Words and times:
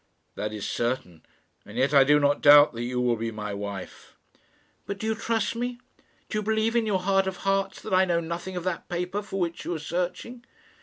"That 0.33 0.51
is 0.51 0.67
certain; 0.67 1.23
and 1.63 1.77
yet 1.77 1.93
I 1.93 2.03
do 2.03 2.19
not 2.19 2.41
doubt 2.41 2.73
that 2.73 2.81
you 2.81 2.99
will 2.99 3.17
be 3.17 3.29
my 3.29 3.53
wife." 3.53 4.15
"But 4.87 4.97
do 4.97 5.05
you 5.05 5.13
trust 5.13 5.55
me? 5.55 5.77
Do 6.27 6.39
you 6.39 6.41
believe 6.41 6.75
in 6.75 6.87
your 6.87 7.01
heart 7.01 7.27
of 7.27 7.37
hearts 7.45 7.79
that 7.83 7.93
I 7.93 8.05
know 8.05 8.19
nothing 8.19 8.55
of 8.55 8.63
that 8.63 8.89
paper 8.89 9.21
for 9.21 9.39
which 9.39 9.63
you 9.63 9.75
are 9.75 9.77
searching?" 9.77 10.43